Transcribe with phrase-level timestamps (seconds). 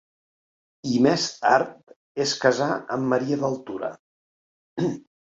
[0.91, 1.93] I més tard
[2.25, 3.91] es casà amb Maria d'Altura.